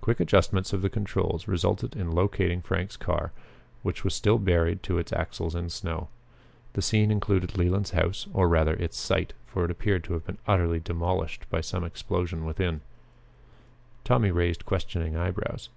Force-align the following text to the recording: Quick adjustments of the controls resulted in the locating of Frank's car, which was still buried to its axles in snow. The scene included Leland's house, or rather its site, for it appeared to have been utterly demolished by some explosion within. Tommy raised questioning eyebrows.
Quick 0.00 0.18
adjustments 0.18 0.72
of 0.72 0.82
the 0.82 0.90
controls 0.90 1.46
resulted 1.46 1.94
in 1.94 2.08
the 2.08 2.16
locating 2.16 2.58
of 2.58 2.64
Frank's 2.64 2.96
car, 2.96 3.30
which 3.84 4.02
was 4.02 4.12
still 4.12 4.38
buried 4.40 4.82
to 4.82 4.98
its 4.98 5.12
axles 5.12 5.54
in 5.54 5.70
snow. 5.70 6.08
The 6.72 6.82
scene 6.82 7.12
included 7.12 7.56
Leland's 7.56 7.92
house, 7.92 8.26
or 8.32 8.48
rather 8.48 8.74
its 8.74 8.96
site, 8.98 9.34
for 9.46 9.64
it 9.64 9.70
appeared 9.70 10.02
to 10.02 10.14
have 10.14 10.26
been 10.26 10.38
utterly 10.48 10.80
demolished 10.80 11.48
by 11.48 11.60
some 11.60 11.84
explosion 11.84 12.44
within. 12.44 12.80
Tommy 14.02 14.32
raised 14.32 14.66
questioning 14.66 15.16
eyebrows. 15.16 15.68